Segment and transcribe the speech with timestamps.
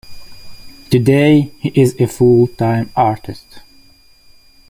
[0.89, 3.61] Today he is a full-time artist.